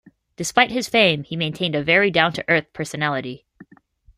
Despite 0.35 0.71
his 0.71 0.89
fame, 0.89 1.21
he 1.25 1.35
maintained 1.35 1.75
a 1.75 1.83
very 1.83 2.09
down-to-Earth 2.09 2.73
personality. 2.73 3.45